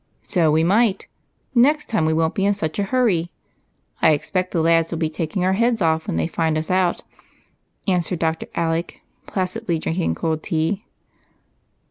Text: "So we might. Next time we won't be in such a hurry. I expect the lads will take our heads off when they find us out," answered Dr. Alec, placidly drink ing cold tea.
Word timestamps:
"So 0.35 0.51
we 0.51 0.63
might. 0.63 1.07
Next 1.53 1.87
time 1.87 2.05
we 2.07 2.13
won't 2.13 2.33
be 2.33 2.43
in 2.43 2.55
such 2.55 2.79
a 2.79 2.83
hurry. 2.85 3.29
I 4.01 4.13
expect 4.13 4.49
the 4.49 4.59
lads 4.59 4.91
will 4.91 4.97
take 5.07 5.37
our 5.37 5.53
heads 5.53 5.79
off 5.79 6.07
when 6.07 6.17
they 6.17 6.25
find 6.25 6.57
us 6.57 6.71
out," 6.71 7.03
answered 7.87 8.17
Dr. 8.17 8.47
Alec, 8.55 8.99
placidly 9.27 9.77
drink 9.77 9.99
ing 9.99 10.15
cold 10.15 10.41
tea. 10.41 10.87